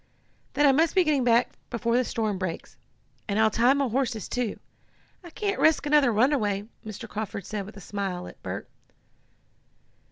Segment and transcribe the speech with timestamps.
[0.53, 2.75] "Then I must be getting back before the storm breaks.
[3.27, 4.59] And I'll tie my horses, too.
[5.23, 7.07] I can't risk another runaway," Mr.
[7.07, 8.67] Carford said with a smile at Bert.